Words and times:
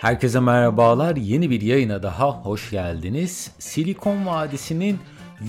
Herkese 0.00 0.40
merhabalar. 0.40 1.16
Yeni 1.16 1.50
bir 1.50 1.60
yayına 1.60 2.02
daha 2.02 2.30
hoş 2.30 2.70
geldiniz. 2.70 3.50
Silikon 3.58 4.26
Vadisi'nin 4.26 4.98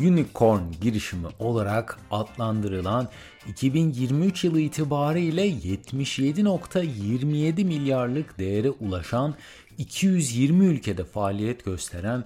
Unicorn 0.02 0.62
girişimi 0.82 1.28
olarak 1.40 2.00
adlandırılan 2.12 3.08
2023 3.48 4.44
yılı 4.44 4.60
itibariyle 4.60 5.50
77.27 5.50 7.64
milyarlık 7.64 8.40
değere 8.40 8.70
ulaşan 8.70 9.36
220 9.78 10.66
ülkede 10.66 11.04
faaliyet 11.04 11.66
gösteren 11.66 12.24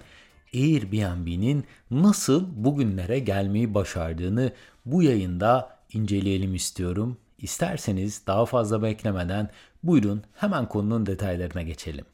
Airbnb'nin 0.54 1.64
nasıl 1.90 2.64
bugünlere 2.64 3.18
gelmeyi 3.18 3.74
başardığını 3.74 4.52
bu 4.86 5.02
yayında 5.02 5.78
inceleyelim 5.92 6.54
istiyorum. 6.54 7.16
İsterseniz 7.38 8.22
daha 8.26 8.46
fazla 8.46 8.82
beklemeden 8.82 9.50
buyurun 9.82 10.22
hemen 10.34 10.68
konunun 10.68 11.06
detaylarına 11.06 11.62
geçelim. 11.62 12.04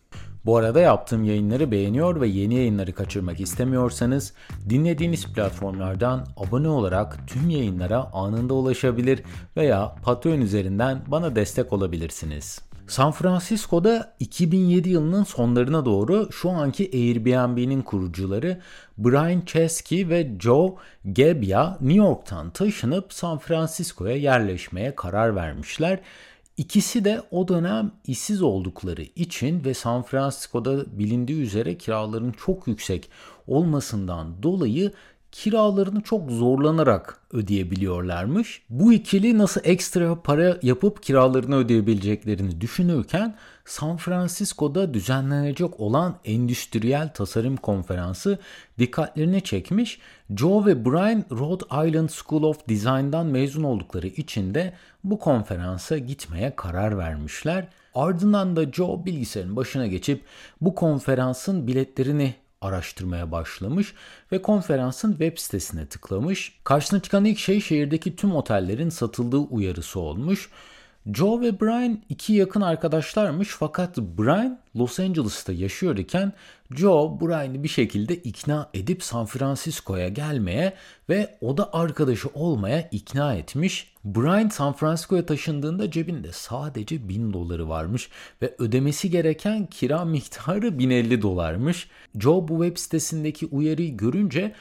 Bu 0.45 0.56
arada 0.56 0.80
yaptığım 0.80 1.24
yayınları 1.24 1.70
beğeniyor 1.70 2.20
ve 2.20 2.28
yeni 2.28 2.54
yayınları 2.54 2.92
kaçırmak 2.92 3.40
istemiyorsanız 3.40 4.32
dinlediğiniz 4.68 5.26
platformlardan 5.26 6.26
abone 6.36 6.68
olarak 6.68 7.28
tüm 7.28 7.50
yayınlara 7.50 8.12
anında 8.12 8.54
ulaşabilir 8.54 9.22
veya 9.56 9.95
Patreon 10.02 10.40
üzerinden 10.40 11.02
bana 11.06 11.37
destek 11.37 11.73
olabilirsiniz. 11.73 12.70
San 12.90 13.12
Francisco'da 13.12 14.14
2007 14.20 14.88
yılının 14.88 15.24
sonlarına 15.24 15.84
doğru 15.84 16.32
şu 16.32 16.50
anki 16.50 16.90
Airbnb'nin 16.94 17.82
kurucuları 17.82 18.60
Brian 18.98 19.42
Chesky 19.46 20.08
ve 20.08 20.30
Joe 20.40 20.74
Gebbia 21.12 21.70
New 21.80 21.98
York'tan 21.98 22.50
taşınıp 22.50 23.12
San 23.12 23.38
Francisco'ya 23.38 24.16
yerleşmeye 24.16 24.95
karar 24.95 25.36
vermişler. 25.36 26.00
İkisi 26.56 27.04
de 27.04 27.22
o 27.30 27.48
dönem 27.48 27.92
işsiz 28.06 28.42
oldukları 28.42 29.02
için 29.02 29.65
ve 29.65 29.74
San 29.74 30.02
Francisco'da 30.02 30.98
bilindiği 30.98 31.43
üzere 31.43 31.78
kiraların 31.78 32.34
çok 32.46 32.68
yüksek 32.68 33.10
olmasından 33.46 34.43
dolayı 34.43 34.93
kiralarını 35.32 36.00
çok 36.00 36.30
zorlanarak 36.30 37.20
ödeyebiliyorlarmış. 37.32 38.62
Bu 38.70 38.92
ikili 38.92 39.38
nasıl 39.38 39.60
ekstra 39.64 40.22
para 40.22 40.59
yapıp 40.62 41.02
kiralarını 41.02 41.56
ödeyebileceklerini 41.56 42.60
düşünürken 42.60 43.37
San 43.64 43.96
Francisco'da 43.96 44.95
düzenlenecek 44.95 45.80
olan 45.80 46.16
endüstriyel 46.24 47.12
tasarım 47.14 47.56
konferansı 47.56 48.38
dikkatlerini 48.78 49.42
çekmiş. 49.42 49.98
Joe 50.37 50.66
ve 50.66 50.84
Brian 50.84 51.24
Rhode 51.30 51.88
Island 51.88 52.09
School 52.09 52.42
of 52.42 52.68
Design'dan 52.68 53.26
mezun 53.26 53.62
oldukları 53.62 54.06
için 54.06 54.54
de 54.54 54.72
bu 55.04 55.18
konferansa 55.18 55.98
gitmeye 55.98 56.56
karar 56.56 56.98
vermişler. 56.98 57.68
Ardından 57.94 58.56
da 58.56 58.72
Joe 58.72 59.04
bilgisayarın 59.04 59.56
başına 59.56 59.87
geçip 59.87 60.24
bu 60.60 60.74
konferansın 60.74 61.66
biletlerini 61.66 62.34
araştırmaya 62.60 63.32
başlamış 63.32 63.94
ve 64.32 64.42
konferansın 64.42 65.10
web 65.10 65.38
sitesine 65.38 65.86
tıklamış. 65.86 66.60
Karşısına 66.64 67.00
çıkan 67.00 67.25
ilk 67.25 67.38
şey 67.38 67.60
şehirdeki 67.60 68.16
tüm 68.16 68.34
otellerin 68.34 68.88
satıldığı 68.88 69.38
uyarısı 69.38 70.00
olmuş. 70.00 70.50
Joe 71.06 71.41
ve 71.41 71.60
Brian 71.60 72.03
iki 72.09 72.32
yakın 72.32 72.60
arkadaşlarmış 72.60 73.48
fakat 73.48 73.98
Brian 73.98 74.59
Los 74.76 75.00
Angeles'ta 75.00 75.53
yaşıyor 75.53 75.97
iken 75.97 76.32
Joe 76.75 77.20
Brian'ı 77.20 77.62
bir 77.62 77.69
şekilde 77.69 78.16
ikna 78.16 78.70
edip 78.75 79.03
San 79.03 79.26
Francisco'ya 79.26 80.09
gelmeye 80.09 80.75
ve 81.09 81.38
o 81.41 81.56
da 81.56 81.72
arkadaşı 81.72 82.28
olmaya 82.34 82.88
ikna 82.93 83.34
etmiş. 83.34 83.94
Brian 84.04 84.48
San 84.48 84.72
Francisco'ya 84.72 85.26
taşındığında 85.26 85.91
cebinde 85.91 86.32
sadece 86.32 87.09
1000 87.09 87.32
doları 87.32 87.69
varmış 87.69 88.09
ve 88.43 88.54
ödemesi 88.59 89.10
gereken 89.10 89.66
kira 89.66 90.04
miktarı 90.04 90.78
1050 90.78 91.22
dolarmış. 91.22 91.88
Joe 92.19 92.48
bu 92.48 92.65
web 92.65 92.76
sitesindeki 92.76 93.47
uyarıyı 93.47 93.97
görünce 93.97 94.55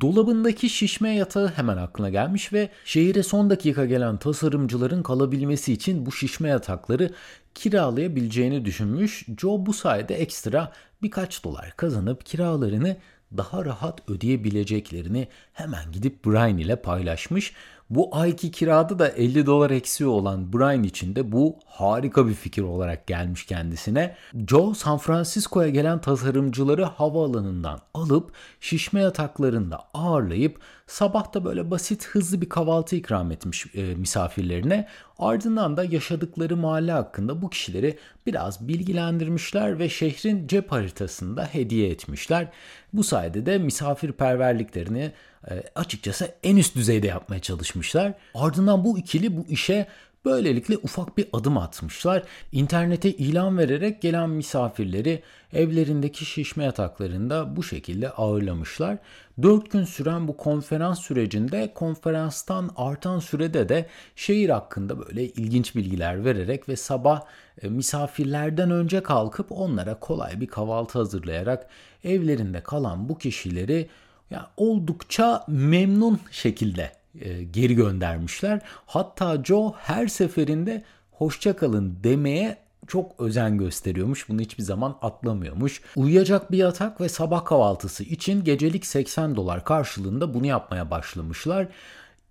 Dolabındaki 0.00 0.70
şişme 0.70 1.14
yatağı 1.14 1.48
hemen 1.48 1.76
aklına 1.76 2.10
gelmiş 2.10 2.52
ve 2.52 2.68
şehire 2.84 3.22
son 3.22 3.50
dakika 3.50 3.86
gelen 3.86 4.16
tasarımcıların 4.16 5.02
kalabilmesi 5.02 5.72
için 5.72 6.06
bu 6.06 6.12
şişme 6.12 6.48
yatakları 6.48 7.10
kiralayabileceğini 7.54 8.64
düşünmüş. 8.64 9.26
Joe 9.40 9.66
bu 9.66 9.72
sayede 9.72 10.14
ekstra 10.14 10.72
birkaç 11.02 11.44
dolar 11.44 11.74
kazanıp 11.76 12.26
kiralarını 12.26 12.96
daha 13.36 13.64
rahat 13.64 14.10
ödeyebileceklerini 14.10 15.28
hemen 15.52 15.92
gidip 15.92 16.24
Brian 16.24 16.58
ile 16.58 16.76
paylaşmış. 16.76 17.52
Bu 17.90 18.16
ayki 18.16 18.50
kirada 18.50 18.98
da 18.98 19.08
50 19.08 19.46
dolar 19.46 19.70
eksiği 19.70 20.08
olan 20.08 20.52
Brian 20.52 20.82
için 20.82 21.16
de 21.16 21.32
bu 21.32 21.56
harika 21.66 22.28
bir 22.28 22.34
fikir 22.34 22.62
olarak 22.62 23.06
gelmiş 23.06 23.46
kendisine. 23.46 24.16
Joe 24.48 24.74
San 24.74 24.98
Francisco'ya 24.98 25.68
gelen 25.68 26.00
tasarımcıları 26.00 26.84
havaalanından 26.84 27.80
alıp 27.94 28.32
şişme 28.60 29.00
yataklarında 29.00 29.80
ağırlayıp 29.94 30.60
sabah 30.86 31.34
da 31.34 31.44
böyle 31.44 31.70
basit 31.70 32.06
hızlı 32.06 32.40
bir 32.40 32.48
kahvaltı 32.48 32.96
ikram 32.96 33.32
etmiş 33.32 33.66
e, 33.74 33.94
misafirlerine. 33.94 34.88
Ardından 35.18 35.76
da 35.76 35.84
yaşadıkları 35.84 36.56
mahalle 36.56 36.92
hakkında 36.92 37.42
bu 37.42 37.50
kişileri 37.50 37.98
biraz 38.26 38.68
bilgilendirmişler 38.68 39.78
ve 39.78 39.88
şehrin 39.88 40.46
cep 40.46 40.72
haritasında 40.72 41.44
hediye 41.44 41.90
etmişler. 41.90 42.48
Bu 42.92 43.04
sayede 43.04 43.46
de 43.46 43.58
misafirperverliklerini 43.58 45.12
e, 45.50 45.62
açıkçası 45.74 46.34
en 46.42 46.56
üst 46.56 46.76
düzeyde 46.76 47.06
yapmaya 47.06 47.40
çalışmışlar. 47.40 48.12
Ardından 48.34 48.84
bu 48.84 48.98
ikili 48.98 49.36
bu 49.36 49.46
işe 49.48 49.86
Böylelikle 50.26 50.76
ufak 50.76 51.16
bir 51.16 51.26
adım 51.32 51.58
atmışlar. 51.58 52.22
İnternete 52.52 53.10
ilan 53.10 53.58
vererek 53.58 54.02
gelen 54.02 54.30
misafirleri 54.30 55.22
evlerindeki 55.52 56.24
şişme 56.24 56.64
yataklarında 56.64 57.56
bu 57.56 57.62
şekilde 57.62 58.10
ağırlamışlar. 58.10 58.98
4 59.42 59.70
gün 59.70 59.84
süren 59.84 60.28
bu 60.28 60.36
konferans 60.36 61.00
sürecinde 61.00 61.72
konferanstan 61.74 62.70
artan 62.76 63.18
sürede 63.18 63.68
de 63.68 63.86
şehir 64.16 64.48
hakkında 64.48 65.06
böyle 65.06 65.28
ilginç 65.28 65.76
bilgiler 65.76 66.24
vererek 66.24 66.68
ve 66.68 66.76
sabah 66.76 67.22
e, 67.62 67.68
misafirlerden 67.68 68.70
önce 68.70 69.02
kalkıp 69.02 69.46
onlara 69.52 70.00
kolay 70.00 70.40
bir 70.40 70.46
kahvaltı 70.46 70.98
hazırlayarak 70.98 71.66
evlerinde 72.04 72.60
kalan 72.60 73.08
bu 73.08 73.18
kişileri 73.18 73.88
ya 74.30 74.50
oldukça 74.56 75.44
memnun 75.48 76.20
şekilde 76.30 76.92
e, 77.20 77.44
geri 77.44 77.74
göndermişler. 77.74 78.60
Hatta 78.86 79.44
Joe 79.44 79.74
her 79.78 80.06
seferinde 80.06 80.84
hoşça 81.10 81.56
kalın 81.56 81.98
demeye 82.04 82.66
çok 82.86 83.20
özen 83.20 83.58
gösteriyormuş. 83.58 84.28
Bunu 84.28 84.40
hiçbir 84.40 84.62
zaman 84.62 84.98
atlamıyormuş. 85.02 85.80
Uyuyacak 85.96 86.52
bir 86.52 86.58
yatak 86.58 87.00
ve 87.00 87.08
sabah 87.08 87.44
kahvaltısı 87.44 88.04
için 88.04 88.44
gecelik 88.44 88.86
80 88.86 89.36
dolar 89.36 89.64
karşılığında 89.64 90.34
bunu 90.34 90.46
yapmaya 90.46 90.90
başlamışlar. 90.90 91.68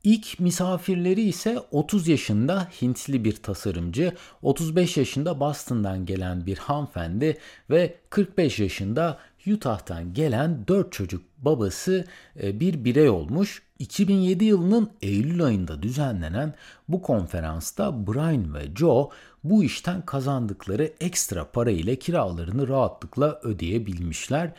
İlk 0.04 0.40
misafirleri 0.40 1.22
ise 1.22 1.60
30 1.72 2.08
yaşında 2.08 2.68
Hintli 2.82 3.24
bir 3.24 3.36
tasarımcı, 3.36 4.14
35 4.42 4.98
yaşında 4.98 5.40
Boston'dan 5.40 6.06
gelen 6.06 6.46
bir 6.46 6.58
hanımefendi 6.58 7.38
ve 7.70 7.96
45 8.10 8.60
yaşında 8.60 9.18
Utah'tan 9.54 10.14
gelen 10.14 10.68
4 10.68 10.92
çocuk 10.92 11.24
babası 11.38 12.06
e, 12.44 12.60
bir 12.60 12.86
birey 12.86 13.10
olmuş. 13.10 13.62
2007 13.80 14.46
yılının 14.46 14.90
Eylül 15.02 15.44
ayında 15.44 15.84
düzenlenen 15.84 16.54
bu 16.88 17.02
konferansta 17.02 18.08
Brian 18.08 18.54
ve 18.54 18.76
Joe 18.76 19.10
bu 19.44 19.64
işten 19.64 20.02
kazandıkları 20.02 20.92
ekstra 21.02 21.52
para 21.52 21.72
ile 21.72 22.00
kiralarını 22.00 22.68
rahatlıkla 22.68 23.40
ödeyebilmişler 23.44 24.52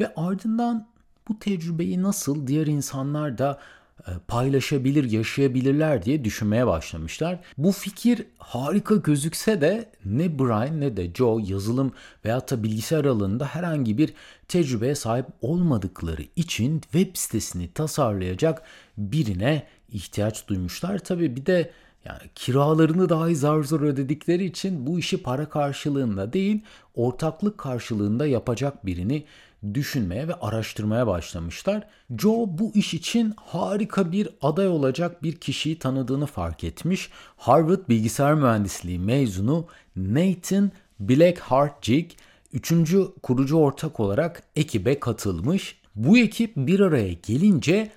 ve 0.00 0.14
ardından 0.16 0.86
bu 1.28 1.38
tecrübeyi 1.38 2.02
nasıl 2.02 2.46
diğer 2.46 2.66
insanlar 2.66 3.38
da 3.38 3.58
paylaşabilir, 4.28 5.10
yaşayabilirler 5.10 6.02
diye 6.02 6.24
düşünmeye 6.24 6.66
başlamışlar. 6.66 7.38
Bu 7.58 7.72
fikir 7.72 8.26
harika 8.38 8.96
gözükse 8.96 9.60
de 9.60 9.92
ne 10.04 10.38
Brian 10.38 10.80
ne 10.80 10.96
de 10.96 11.14
Joe 11.14 11.40
yazılım 11.40 11.92
veya 12.24 12.40
da 12.40 12.62
bilgisayar 12.62 13.04
alanında 13.04 13.46
herhangi 13.46 13.98
bir 13.98 14.14
tecrübeye 14.48 14.94
sahip 14.94 15.26
olmadıkları 15.40 16.22
için 16.36 16.80
web 16.80 17.16
sitesini 17.16 17.72
tasarlayacak 17.72 18.62
birine 18.98 19.66
ihtiyaç 19.92 20.48
duymuşlar. 20.48 20.98
Tabii 20.98 21.36
bir 21.36 21.46
de 21.46 21.70
yani 22.04 22.30
kiralarını 22.34 23.08
dahi 23.08 23.36
zar 23.36 23.62
zor 23.62 23.80
ödedikleri 23.80 24.44
için 24.44 24.86
bu 24.86 24.98
işi 24.98 25.22
para 25.22 25.48
karşılığında 25.48 26.32
değil, 26.32 26.60
ortaklık 26.94 27.58
karşılığında 27.58 28.26
yapacak 28.26 28.86
birini 28.86 29.24
düşünmeye 29.74 30.28
ve 30.28 30.34
araştırmaya 30.34 31.06
başlamışlar. 31.06 31.86
Joe 32.18 32.46
bu 32.48 32.72
iş 32.74 32.94
için 32.94 33.34
harika 33.36 34.12
bir 34.12 34.28
aday 34.42 34.68
olacak 34.68 35.22
bir 35.22 35.36
kişiyi 35.36 35.78
tanıdığını 35.78 36.26
fark 36.26 36.64
etmiş. 36.64 37.10
Harvard 37.36 37.88
Bilgisayar 37.88 38.34
Mühendisliği 38.34 38.98
mezunu 38.98 39.66
Nathan 39.96 40.70
Blackheart-Jig 41.00 42.10
üçüncü 42.52 43.06
kurucu 43.22 43.56
ortak 43.56 44.00
olarak 44.00 44.42
ekibe 44.56 45.00
katılmış. 45.00 45.80
Bu 45.94 46.18
ekip 46.18 46.56
bir 46.56 46.80
araya 46.80 47.12
gelince 47.12 47.90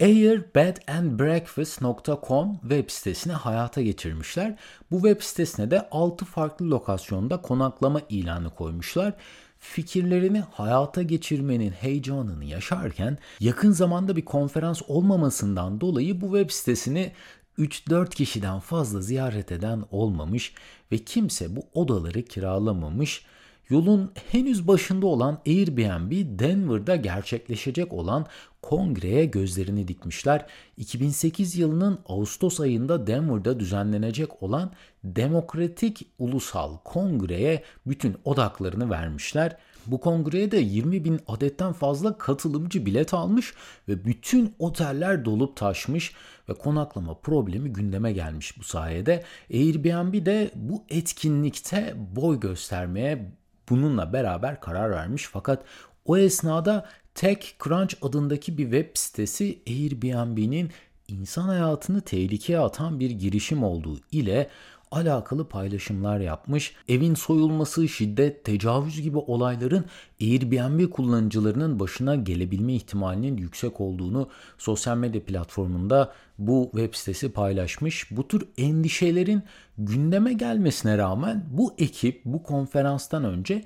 airbedandbreakfast.com 0.00 2.58
web 2.60 2.90
sitesini 2.90 3.32
hayata 3.32 3.82
geçirmişler. 3.82 4.56
Bu 4.90 4.96
web 4.96 5.22
sitesine 5.22 5.70
de 5.70 5.88
6 5.90 6.24
farklı 6.24 6.70
lokasyonda 6.70 7.42
konaklama 7.42 8.00
ilanı 8.08 8.50
koymuşlar 8.50 9.14
fikirlerini 9.58 10.40
hayata 10.40 11.02
geçirmenin 11.02 11.70
heyecanını 11.70 12.44
yaşarken 12.44 13.18
yakın 13.40 13.72
zamanda 13.72 14.16
bir 14.16 14.24
konferans 14.24 14.82
olmamasından 14.88 15.80
dolayı 15.80 16.20
bu 16.20 16.26
web 16.26 16.50
sitesini 16.50 17.12
3-4 17.58 18.10
kişiden 18.10 18.60
fazla 18.60 19.00
ziyaret 19.00 19.52
eden 19.52 19.84
olmamış 19.90 20.54
ve 20.92 20.98
kimse 20.98 21.56
bu 21.56 21.66
odaları 21.74 22.22
kiralamamış. 22.22 23.24
Yolun 23.70 24.12
henüz 24.32 24.68
başında 24.68 25.06
olan 25.06 25.38
Airbnb 25.46 26.38
Denver'da 26.38 26.96
gerçekleşecek 26.96 27.92
olan 27.92 28.26
kongreye 28.62 29.24
gözlerini 29.24 29.88
dikmişler. 29.88 30.46
2008 30.76 31.56
yılının 31.56 31.98
Ağustos 32.08 32.60
ayında 32.60 33.06
Denver'da 33.06 33.60
düzenlenecek 33.60 34.42
olan 34.42 34.72
Demokratik 35.04 36.06
Ulusal 36.18 36.76
Kongre'ye 36.84 37.62
bütün 37.86 38.16
odaklarını 38.24 38.90
vermişler. 38.90 39.56
Bu 39.86 40.00
kongreye 40.00 40.50
de 40.50 40.56
20 40.56 41.04
bin 41.04 41.20
adetten 41.28 41.72
fazla 41.72 42.18
katılımcı 42.18 42.86
bilet 42.86 43.14
almış 43.14 43.54
ve 43.88 44.04
bütün 44.04 44.54
oteller 44.58 45.24
dolup 45.24 45.56
taşmış 45.56 46.12
ve 46.48 46.54
konaklama 46.54 47.14
problemi 47.14 47.72
gündeme 47.72 48.12
gelmiş 48.12 48.58
bu 48.58 48.62
sayede. 48.62 49.24
Airbnb 49.52 50.26
de 50.26 50.50
bu 50.54 50.84
etkinlikte 50.88 51.94
boy 52.16 52.40
göstermeye 52.40 53.32
bununla 53.68 54.12
beraber 54.12 54.60
karar 54.60 54.90
vermiş. 54.90 55.28
Fakat 55.32 55.64
o 56.04 56.16
esnada 56.16 56.86
TechCrunch 57.14 57.94
adındaki 58.02 58.58
bir 58.58 58.62
web 58.62 58.90
sitesi 58.94 59.58
Airbnb'nin 59.66 60.70
insan 61.08 61.48
hayatını 61.48 62.00
tehlikeye 62.00 62.58
atan 62.58 63.00
bir 63.00 63.10
girişim 63.10 63.64
olduğu 63.64 63.98
ile 64.12 64.48
alakalı 64.90 65.48
paylaşımlar 65.48 66.20
yapmış. 66.20 66.74
Evin 66.88 67.14
soyulması, 67.14 67.88
şiddet, 67.88 68.44
tecavüz 68.44 69.02
gibi 69.02 69.18
olayların 69.18 69.84
Airbnb 70.20 70.90
kullanıcılarının 70.90 71.80
başına 71.80 72.14
gelebilme 72.14 72.74
ihtimalinin 72.74 73.36
yüksek 73.36 73.80
olduğunu 73.80 74.28
sosyal 74.58 74.96
medya 74.96 75.24
platformunda 75.24 76.12
bu 76.38 76.70
web 76.74 76.94
sitesi 76.94 77.32
paylaşmış. 77.32 78.10
Bu 78.10 78.28
tür 78.28 78.48
endişelerin 78.58 79.42
gündeme 79.78 80.32
gelmesine 80.32 80.98
rağmen 80.98 81.44
bu 81.50 81.74
ekip 81.78 82.24
bu 82.24 82.42
konferanstan 82.42 83.24
önce 83.24 83.64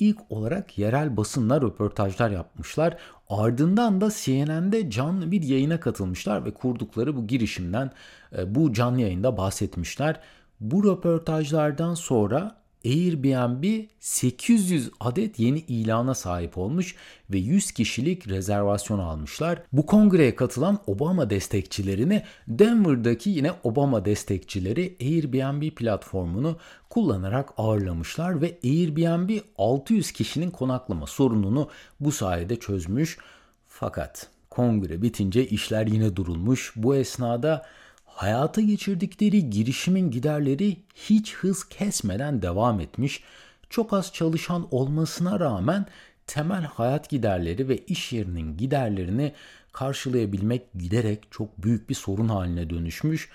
ilk 0.00 0.18
olarak 0.30 0.78
yerel 0.78 1.16
basınla 1.16 1.60
röportajlar 1.60 2.30
yapmışlar. 2.30 2.96
Ardından 3.28 4.00
da 4.00 4.10
CNN'de 4.10 4.90
canlı 4.90 5.30
bir 5.30 5.42
yayına 5.42 5.80
katılmışlar 5.80 6.44
ve 6.44 6.54
kurdukları 6.54 7.16
bu 7.16 7.26
girişimden 7.26 7.90
e, 8.38 8.54
bu 8.54 8.72
canlı 8.72 9.00
yayında 9.00 9.36
bahsetmişler. 9.36 10.20
Bu 10.60 10.84
röportajlardan 10.84 11.94
sonra 11.94 12.60
Airbnb 12.84 13.84
800 14.00 14.90
adet 15.00 15.38
yeni 15.38 15.58
ilana 15.58 16.14
sahip 16.14 16.58
olmuş 16.58 16.94
ve 17.30 17.38
100 17.38 17.72
kişilik 17.72 18.28
rezervasyon 18.28 18.98
almışlar. 18.98 19.62
Bu 19.72 19.86
kongreye 19.86 20.36
katılan 20.36 20.78
Obama 20.86 21.30
destekçilerini 21.30 22.22
Denver'daki 22.48 23.30
yine 23.30 23.52
Obama 23.64 24.04
destekçileri 24.04 24.96
Airbnb 25.00 25.74
platformunu 25.74 26.56
kullanarak 26.90 27.50
ağırlamışlar 27.56 28.42
ve 28.42 28.58
Airbnb 28.64 29.30
600 29.58 30.12
kişinin 30.12 30.50
konaklama 30.50 31.06
sorununu 31.06 31.68
bu 32.00 32.12
sayede 32.12 32.56
çözmüş. 32.56 33.18
Fakat 33.66 34.28
kongre 34.50 35.02
bitince 35.02 35.46
işler 35.46 35.86
yine 35.86 36.16
durulmuş. 36.16 36.72
Bu 36.76 36.96
esnada 36.96 37.66
hayata 38.14 38.60
geçirdikleri 38.60 39.50
girişimin 39.50 40.10
giderleri 40.10 40.76
hiç 40.94 41.34
hız 41.34 41.68
kesmeden 41.68 42.42
devam 42.42 42.80
etmiş. 42.80 43.22
Çok 43.70 43.92
az 43.92 44.12
çalışan 44.12 44.68
olmasına 44.70 45.40
rağmen 45.40 45.86
temel 46.26 46.62
hayat 46.62 47.10
giderleri 47.10 47.68
ve 47.68 47.78
iş 47.78 48.12
yerinin 48.12 48.56
giderlerini 48.56 49.32
karşılayabilmek 49.72 50.62
giderek 50.74 51.24
çok 51.30 51.62
büyük 51.62 51.88
bir 51.88 51.94
sorun 51.94 52.28
haline 52.28 52.70
dönüşmüş 52.70 53.28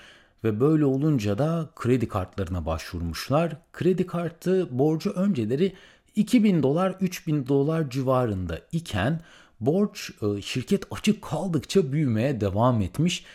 ve 0.44 0.60
böyle 0.60 0.86
olunca 0.86 1.38
da 1.38 1.69
kredi 1.75 2.07
kartlarına 2.07 2.66
başvurmuşlar. 2.66 3.56
Kredi 3.74 4.07
kartı 4.07 4.80
borcu 4.80 5.10
önceleri 5.12 5.74
2000 6.16 6.63
dolar 6.63 6.95
3000 7.01 7.48
dolar 7.48 7.89
civarında 7.89 8.62
iken 8.72 9.22
borç 9.60 10.12
e, 10.22 10.42
şirket 10.42 10.83
açık 10.92 11.22
kaldıkça 11.22 11.92
büyümeye 11.92 12.42
devam 12.42 12.81
etmiş 12.81 13.25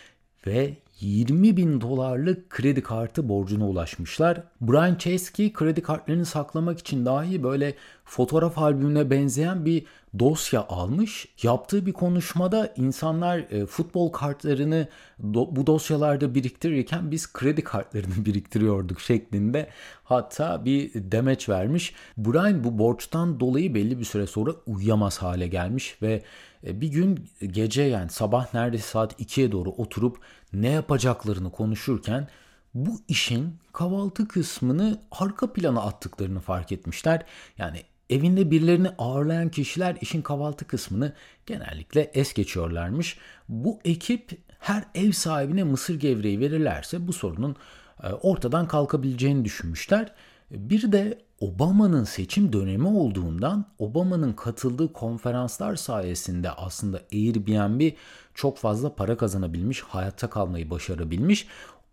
ve 0.46 0.76
20 1.00 1.56
bin 1.56 1.80
dolarlık 1.80 2.50
kredi 2.50 2.82
kartı 2.82 3.28
borcuna 3.28 3.68
ulaşmışlar. 3.68 4.42
Brian 4.60 4.94
Chesky 4.94 5.52
kredi 5.52 5.82
kartlarını 5.82 6.26
saklamak 6.26 6.78
için 6.78 7.06
dahi 7.06 7.42
böyle 7.42 7.74
fotoğraf 8.04 8.58
albümüne 8.58 9.10
benzeyen 9.10 9.64
bir 9.64 9.84
dosya 10.18 10.66
almış. 10.68 11.28
Yaptığı 11.42 11.86
bir 11.86 11.92
konuşmada 11.92 12.74
insanlar 12.76 13.38
e, 13.38 13.66
futbol 13.66 14.12
kartlarını 14.12 14.88
bu 15.18 15.66
dosyalarda 15.66 16.34
biriktirirken 16.34 17.10
biz 17.10 17.32
kredi 17.32 17.64
kartlarını 17.64 18.24
biriktiriyorduk 18.24 19.00
şeklinde 19.00 19.68
hatta 20.04 20.64
bir 20.64 20.90
demeç 20.94 21.48
vermiş. 21.48 21.94
Brian 22.16 22.64
bu 22.64 22.78
borçtan 22.78 23.40
dolayı 23.40 23.74
belli 23.74 23.98
bir 23.98 24.04
süre 24.04 24.26
sonra 24.26 24.50
uyuyamaz 24.66 25.18
hale 25.18 25.46
gelmiş 25.46 26.02
ve 26.02 26.22
e, 26.66 26.80
bir 26.80 26.88
gün 26.88 27.28
gece 27.46 27.82
yani 27.82 28.10
sabah 28.10 28.54
neredeyse 28.54 28.86
saat 28.86 29.20
2'ye 29.20 29.52
doğru 29.52 29.70
oturup 29.70 30.18
ne 30.52 30.68
yapacaklarını 30.68 31.52
konuşurken 31.52 32.28
bu 32.74 33.00
işin 33.08 33.56
kahvaltı 33.72 34.28
kısmını 34.28 34.98
arka 35.10 35.52
plana 35.52 35.82
attıklarını 35.82 36.40
fark 36.40 36.72
etmişler. 36.72 37.26
Yani 37.58 37.82
evinde 38.10 38.50
birilerini 38.50 38.88
ağırlayan 38.98 39.48
kişiler 39.48 39.96
işin 40.00 40.22
kahvaltı 40.22 40.66
kısmını 40.66 41.12
genellikle 41.46 42.10
es 42.14 42.34
geçiyorlarmış. 42.34 43.18
Bu 43.48 43.78
ekip 43.84 44.38
her 44.58 44.84
ev 44.94 45.12
sahibine 45.12 45.64
mısır 45.64 46.00
gevreği 46.00 46.40
verirlerse 46.40 47.06
bu 47.06 47.12
sorunun 47.12 47.56
e, 48.02 48.08
ortadan 48.08 48.68
kalkabileceğini 48.68 49.44
düşünmüşler. 49.44 50.12
Bir 50.50 50.92
de 50.92 51.18
Obama'nın 51.40 52.04
seçim 52.04 52.52
dönemi 52.52 52.86
olduğundan 52.86 53.66
Obama'nın 53.78 54.32
katıldığı 54.32 54.92
konferanslar 54.92 55.76
sayesinde 55.76 56.50
aslında 56.50 57.00
Airbnb 57.12 57.92
çok 58.34 58.58
fazla 58.58 58.94
para 58.94 59.16
kazanabilmiş, 59.16 59.80
hayatta 59.80 60.30
kalmayı 60.30 60.70
başarabilmiş. 60.70 61.46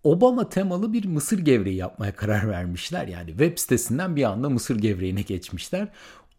Obama 0.04 0.50
temalı 0.50 0.94
bir 0.94 1.06
mısır 1.06 1.40
gevreği 1.40 1.76
yapmaya 1.76 2.16
karar 2.16 2.50
vermişler. 2.50 3.08
Yani 3.08 3.30
web 3.30 3.58
sitesinden 3.58 4.16
bir 4.16 4.24
anda 4.24 4.50
mısır 4.50 4.75
gevreğine 4.75 5.22
geçmişler. 5.22 5.88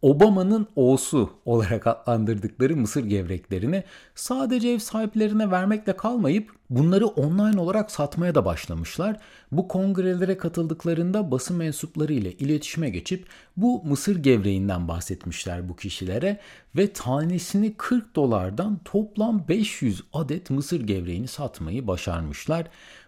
Obama'nın 0.01 0.67
O'su 0.75 1.29
olarak 1.45 1.87
adlandırdıkları 1.87 2.75
mısır 2.75 3.05
gevreklerini 3.05 3.83
sadece 4.15 4.69
ev 4.69 4.79
sahiplerine 4.79 5.51
vermekle 5.51 5.97
kalmayıp 5.97 6.51
bunları 6.69 7.07
online 7.07 7.61
olarak 7.61 7.91
satmaya 7.91 8.35
da 8.35 8.45
başlamışlar. 8.45 9.17
Bu 9.51 9.67
kongrelere 9.67 10.37
katıldıklarında 10.37 11.31
basın 11.31 11.57
mensupları 11.57 12.13
ile 12.13 12.33
iletişime 12.33 12.89
geçip 12.89 13.25
bu 13.57 13.83
mısır 13.83 14.15
gevreğinden 14.15 14.87
bahsetmişler 14.87 15.69
bu 15.69 15.75
kişilere 15.75 16.39
ve 16.75 16.93
tanesini 16.93 17.73
40 17.77 18.15
dolardan 18.15 18.79
toplam 18.85 19.47
500 19.47 20.03
adet 20.13 20.49
mısır 20.49 20.81
gevreğini 20.81 21.27
satmayı 21.27 21.87
başarmışlar. 21.87 22.67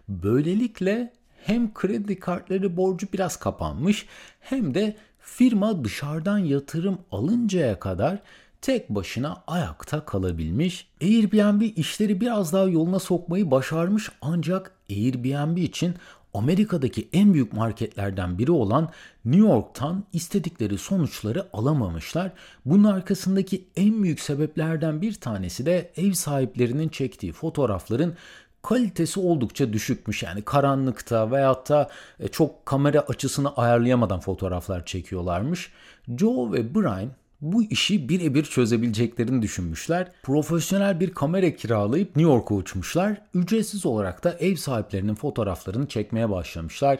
Böylelikle 0.10 1.14
hem 1.46 1.74
kredi 1.74 2.20
kartları 2.20 2.78
borcu 2.78 3.08
biraz 3.14 3.38
kapanmış 3.38 4.06
hem 4.40 4.74
de 4.74 4.96
firma 5.20 5.84
dışarıdan 5.84 6.38
yatırım 6.38 6.98
alıncaya 7.12 7.80
kadar 7.80 8.20
tek 8.62 8.90
başına 8.90 9.44
ayakta 9.48 10.06
kalabilmiş. 10.06 10.88
Airbnb 11.02 11.62
işleri 11.62 12.22
biraz 12.22 12.54
daha 12.54 12.64
yoluna 12.64 13.00
sokmayı 13.00 13.52
başarmış 13.52 14.10
ancak 14.22 14.72
Airbnb 14.90 15.58
için 15.58 15.96
Amerika'daki 16.34 17.10
en 17.14 17.34
büyük 17.34 17.54
marketlerden 17.54 18.38
biri 18.38 18.52
olan 18.52 18.90
New 19.26 19.48
York'tan 19.48 20.04
istedikleri 20.14 20.78
sonuçları 20.78 21.48
alamamışlar. 21.54 22.32
Bunun 22.66 22.84
arkasındaki 22.84 23.68
en 23.76 24.04
büyük 24.04 24.20
sebeplerden 24.20 25.02
bir 25.02 25.14
tanesi 25.14 25.66
de 25.66 25.92
ev 25.98 26.12
sahiplerinin 26.12 26.90
çektiği 26.90 27.32
fotoğrafların 27.32 28.16
kalitesi 28.64 29.20
oldukça 29.20 29.74
düşükmüş. 29.74 30.24
Yani 30.24 30.42
karanlıkta 30.42 31.32
veyahut 31.32 31.70
da 31.70 31.90
e, 32.20 32.28
çok 32.28 32.66
kamera 32.66 33.00
açısını 33.00 33.56
ayarlayamadan 33.56 34.20
fotoğraflar 34.20 34.86
çekiyorlarmış. 34.86 35.72
Joe 36.18 36.54
ve 36.54 36.76
Brian 36.76 37.10
bu 37.42 37.64
işi 37.64 38.10
birebir 38.10 38.44
çözebileceklerini 38.44 39.42
düşünmüşler. 39.42 40.12
Profesyonel 40.24 41.00
bir 41.00 41.14
kamera 41.14 41.56
kiralayıp 41.56 42.16
New 42.16 42.32
York'a 42.32 42.56
uçmuşlar. 42.56 43.22
Ücretsiz 43.34 43.86
olarak 43.86 44.24
da 44.24 44.34
ev 44.40 44.56
sahiplerinin 44.56 45.16
fotoğraflarını 45.16 45.88
çekmeye 45.88 46.30
başlamışlar. 46.30 47.00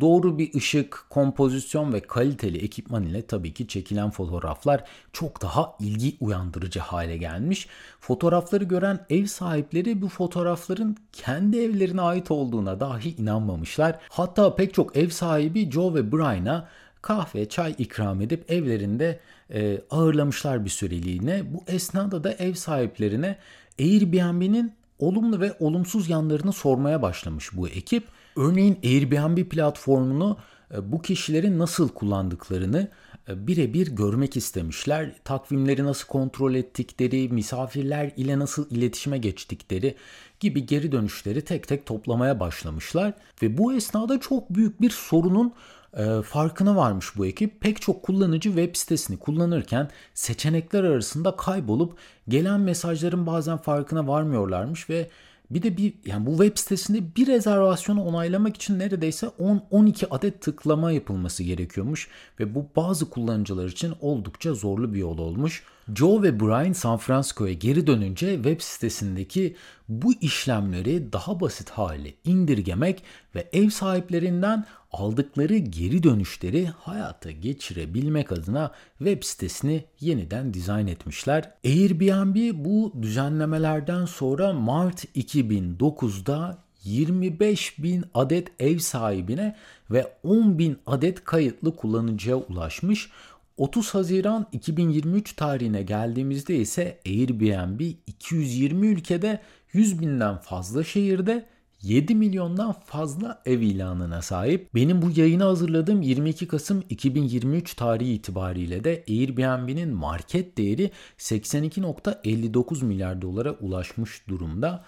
Doğru 0.00 0.38
bir 0.38 0.54
ışık, 0.54 1.04
kompozisyon 1.10 1.92
ve 1.92 2.00
kaliteli 2.00 2.58
ekipman 2.58 3.02
ile 3.02 3.22
tabii 3.22 3.54
ki 3.54 3.68
çekilen 3.68 4.10
fotoğraflar 4.10 4.84
çok 5.12 5.42
daha 5.42 5.76
ilgi 5.80 6.16
uyandırıcı 6.20 6.80
hale 6.80 7.16
gelmiş. 7.16 7.68
Fotoğrafları 8.00 8.64
gören 8.64 9.06
ev 9.10 9.26
sahipleri 9.26 10.02
bu 10.02 10.08
fotoğrafların 10.08 10.96
kendi 11.12 11.58
evlerine 11.58 12.00
ait 12.00 12.30
olduğuna 12.30 12.80
dahi 12.80 13.16
inanmamışlar. 13.16 13.98
Hatta 14.08 14.54
pek 14.54 14.74
çok 14.74 14.96
ev 14.96 15.08
sahibi 15.08 15.70
Joe 15.70 15.94
ve 15.94 16.12
Brian'a 16.12 16.68
kahve, 17.02 17.48
çay 17.48 17.74
ikram 17.78 18.20
edip 18.20 18.50
evlerinde 18.50 19.20
e, 19.54 19.80
ağırlamışlar 19.90 20.64
bir 20.64 20.70
süreliğine. 20.70 21.54
Bu 21.54 21.64
esnada 21.66 22.24
da 22.24 22.32
ev 22.32 22.54
sahiplerine 22.54 23.38
Airbnb'nin 23.80 24.72
olumlu 24.98 25.40
ve 25.40 25.56
olumsuz 25.60 26.08
yanlarını 26.08 26.52
sormaya 26.52 27.02
başlamış 27.02 27.56
bu 27.56 27.68
ekip. 27.68 28.04
Örneğin 28.36 28.78
Airbnb 28.84 29.48
platformunu 29.48 30.38
e, 30.74 30.92
bu 30.92 31.02
kişilerin 31.02 31.58
nasıl 31.58 31.88
kullandıklarını 31.88 32.88
e, 33.28 33.46
birebir 33.46 33.86
görmek 33.86 34.36
istemişler. 34.36 35.14
Takvimleri 35.24 35.84
nasıl 35.84 36.06
kontrol 36.06 36.54
ettikleri, 36.54 37.28
misafirler 37.28 38.12
ile 38.16 38.38
nasıl 38.38 38.70
iletişime 38.70 39.18
geçtikleri 39.18 39.94
gibi 40.40 40.66
geri 40.66 40.92
dönüşleri 40.92 41.44
tek 41.44 41.68
tek 41.68 41.86
toplamaya 41.86 42.40
başlamışlar. 42.40 43.14
Ve 43.42 43.58
bu 43.58 43.72
esnada 43.72 44.20
çok 44.20 44.50
büyük 44.50 44.80
bir 44.80 44.90
sorunun 44.90 45.52
e, 45.96 46.22
farkına 46.22 46.76
varmış 46.76 47.16
bu 47.16 47.26
ekip. 47.26 47.60
Pek 47.60 47.82
çok 47.82 48.02
kullanıcı 48.02 48.48
web 48.48 48.76
sitesini 48.76 49.18
kullanırken 49.18 49.90
seçenekler 50.14 50.84
arasında 50.84 51.36
kaybolup 51.36 51.98
gelen 52.28 52.60
mesajların 52.60 53.26
bazen 53.26 53.56
farkına 53.56 54.06
varmıyorlarmış 54.06 54.90
ve 54.90 55.08
bir 55.54 55.62
de 55.62 55.76
bir 55.76 55.94
yani 56.06 56.26
bu 56.26 56.30
web 56.30 56.58
sitesinde 56.58 57.16
bir 57.16 57.26
rezervasyonu 57.26 58.04
onaylamak 58.04 58.56
için 58.56 58.78
neredeyse 58.78 59.26
10-12 59.26 60.06
adet 60.10 60.40
tıklama 60.40 60.92
yapılması 60.92 61.42
gerekiyormuş 61.42 62.08
ve 62.40 62.54
bu 62.54 62.66
bazı 62.76 63.10
kullanıcılar 63.10 63.68
için 63.68 63.94
oldukça 64.00 64.54
zorlu 64.54 64.94
bir 64.94 64.98
yol 64.98 65.18
olmuş. 65.18 65.62
Joe 65.94 66.22
ve 66.22 66.40
Brian 66.40 66.72
San 66.72 66.96
Francisco'ya 66.96 67.52
geri 67.52 67.86
dönünce 67.86 68.34
web 68.34 68.60
sitesindeki 68.60 69.56
bu 69.88 70.12
işlemleri 70.20 71.12
daha 71.12 71.40
basit 71.40 71.70
hale 71.70 72.14
indirgemek 72.24 73.02
ve 73.34 73.48
ev 73.52 73.68
sahiplerinden 73.68 74.64
aldıkları 74.92 75.56
geri 75.56 76.02
dönüşleri 76.02 76.66
hayata 76.66 77.30
geçirebilmek 77.30 78.32
adına 78.32 78.72
web 78.98 79.22
sitesini 79.22 79.84
yeniden 80.00 80.54
dizayn 80.54 80.86
etmişler. 80.86 81.50
Airbnb 81.64 82.64
bu 82.64 82.92
düzenlemelerden 83.02 84.04
sonra 84.04 84.52
Mart 84.52 85.04
2009'da 85.04 86.58
25 86.84 87.82
bin 87.82 88.04
adet 88.14 88.48
ev 88.58 88.78
sahibine 88.78 89.56
ve 89.90 90.12
10 90.22 90.58
bin 90.58 90.78
adet 90.86 91.24
kayıtlı 91.24 91.76
kullanıcıya 91.76 92.36
ulaşmış. 92.36 93.10
30 93.56 93.94
Haziran 93.94 94.46
2023 94.52 95.32
tarihine 95.32 95.82
geldiğimizde 95.82 96.56
ise 96.56 97.00
Airbnb 97.06 97.80
220 98.06 98.86
ülkede 98.86 99.40
100 99.72 100.00
binden 100.00 100.36
fazla 100.36 100.84
şehirde 100.84 101.46
7 101.82 102.14
milyondan 102.14 102.72
fazla 102.72 103.42
ev 103.46 103.60
ilanına 103.60 104.22
sahip. 104.22 104.74
Benim 104.74 105.02
bu 105.02 105.10
yayını 105.16 105.44
hazırladığım 105.44 106.02
22 106.02 106.48
Kasım 106.48 106.82
2023 106.90 107.74
tarihi 107.74 108.12
itibariyle 108.12 108.84
de 108.84 109.04
Airbnb'nin 109.08 109.94
market 109.94 110.58
değeri 110.58 110.90
82.59 111.18 112.84
milyar 112.84 113.22
dolara 113.22 113.52
ulaşmış 113.52 114.28
durumda. 114.28 114.84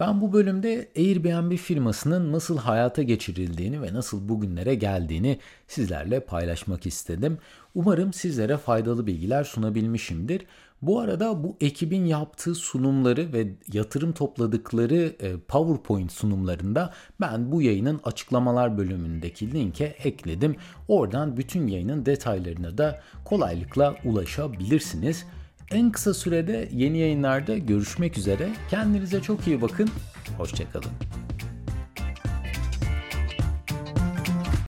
Ben 0.00 0.20
bu 0.20 0.32
bölümde 0.32 0.88
Airbnb 0.96 1.56
firmasının 1.56 2.32
nasıl 2.32 2.58
hayata 2.58 3.02
geçirildiğini 3.02 3.82
ve 3.82 3.94
nasıl 3.94 4.28
bugünlere 4.28 4.74
geldiğini 4.74 5.38
sizlerle 5.68 6.20
paylaşmak 6.20 6.86
istedim. 6.86 7.38
Umarım 7.74 8.12
sizlere 8.12 8.56
faydalı 8.56 9.06
bilgiler 9.06 9.44
sunabilmişimdir. 9.44 10.46
Bu 10.82 11.00
arada 11.00 11.44
bu 11.44 11.56
ekibin 11.60 12.04
yaptığı 12.04 12.54
sunumları 12.54 13.32
ve 13.32 13.48
yatırım 13.72 14.12
topladıkları 14.12 15.16
e, 15.20 15.36
PowerPoint 15.48 16.12
sunumlarında 16.12 16.92
ben 17.20 17.52
bu 17.52 17.62
yayının 17.62 18.00
açıklamalar 18.04 18.78
bölümündeki 18.78 19.52
linke 19.52 19.84
ekledim. 19.84 20.56
Oradan 20.88 21.36
bütün 21.36 21.66
yayının 21.66 22.06
detaylarına 22.06 22.78
da 22.78 23.00
kolaylıkla 23.24 23.94
ulaşabilirsiniz. 24.04 25.24
En 25.70 25.92
kısa 25.92 26.14
sürede 26.14 26.68
yeni 26.72 26.98
yayınlarda 26.98 27.58
görüşmek 27.58 28.18
üzere. 28.18 28.48
Kendinize 28.70 29.20
çok 29.20 29.46
iyi 29.46 29.62
bakın. 29.62 29.90
Hoşçakalın. 30.38 30.90